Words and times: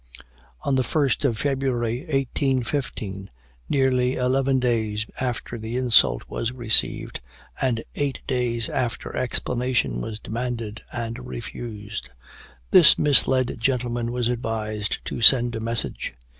On 0.61 0.73
the 0.77 0.81
1st 0.81 1.25
of 1.25 1.37
February, 1.37 1.97
1815, 1.99 3.29
nearly 3.69 4.15
eleven 4.15 4.59
days 4.59 5.05
after 5.19 5.59
the 5.59 5.77
insult 5.77 6.23
was 6.27 6.51
received, 6.51 7.21
and 7.61 7.83
eight 7.93 8.23
days 8.25 8.67
after 8.67 9.15
explanation 9.15 10.01
was 10.01 10.19
demanded 10.19 10.81
and 10.91 11.27
refused, 11.27 12.09
this 12.71 12.97
misled 12.97 13.57
gentleman 13.59 14.11
was 14.11 14.27
advised 14.27 15.05
to 15.05 15.21
send 15.21 15.55
a 15.55 15.59
message. 15.59 16.15